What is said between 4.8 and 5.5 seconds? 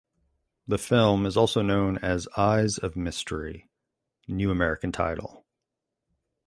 title).